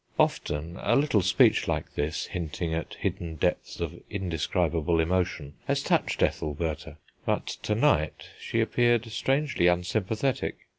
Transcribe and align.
Often 0.17 0.77
a 0.81 0.95
little 0.95 1.21
speech 1.21 1.67
like 1.67 1.93
this, 1.93 2.25
hinting 2.25 2.73
at 2.73 2.95
hidden 2.95 3.35
depths 3.35 3.79
of 3.79 4.01
indescribable 4.09 4.99
emotion 4.99 5.53
has 5.67 5.83
touched 5.83 6.23
Ethelbertha, 6.23 6.97
but 7.23 7.45
to 7.45 7.75
night 7.75 8.29
she 8.39 8.61
appeared 8.61 9.05
strangely 9.11 9.67
unsympathetic. 9.67 10.55